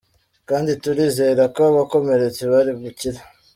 kandi 0.49 0.71
turizera 0.83 1.43
ko 1.53 1.59
abakomeretse 1.71 2.41
bari 2.51 2.71
bukire. 2.79 3.19